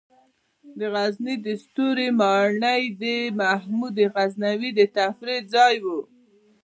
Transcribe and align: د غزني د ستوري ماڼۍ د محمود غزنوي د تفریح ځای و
د 0.79 0.79
غزني 0.93 1.35
د 1.45 1.47
ستوري 1.63 2.09
ماڼۍ 2.19 2.83
د 3.01 3.03
محمود 3.39 3.95
غزنوي 4.15 4.69
د 4.75 4.79
تفریح 4.97 5.41
ځای 5.53 5.75
و 5.83 5.85